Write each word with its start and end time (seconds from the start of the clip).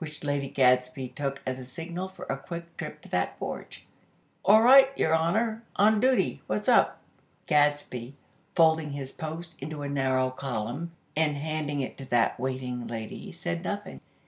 which 0.00 0.24
Lady 0.24 0.48
Gadsby 0.48 1.06
took 1.10 1.40
as 1.46 1.60
a 1.60 1.64
signal 1.64 2.08
for 2.08 2.24
a 2.24 2.36
quick 2.36 2.76
trip 2.76 3.00
to 3.00 3.08
that 3.10 3.38
porch. 3.38 3.86
"All 4.44 4.60
right, 4.60 4.90
Your 4.98 5.14
Honor! 5.14 5.62
On 5.76 6.00
duty! 6.00 6.42
What's 6.48 6.68
up?" 6.68 6.98
Gadsby, 7.46 8.16
folding 8.56 8.90
his 8.90 9.12
"Post" 9.12 9.54
into 9.60 9.82
a 9.82 9.88
narrow 9.88 10.30
column, 10.30 10.90
and 11.14 11.36
handing 11.36 11.80
it 11.80 11.96
to 11.98 12.04
that 12.06 12.40
waiting 12.40 12.88
lady, 12.88 13.30
said 13.30 13.62
nothing. 13.62 14.00